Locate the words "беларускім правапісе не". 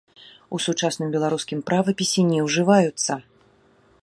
1.17-2.39